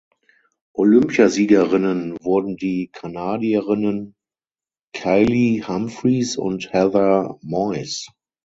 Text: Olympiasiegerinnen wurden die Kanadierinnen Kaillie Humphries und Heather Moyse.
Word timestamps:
Olympiasiegerinnen 0.75 2.17
wurden 2.23 2.57
die 2.57 2.89
Kanadierinnen 2.91 4.15
Kaillie 4.95 5.61
Humphries 5.63 6.37
und 6.37 6.73
Heather 6.73 7.37
Moyse. 7.43 8.07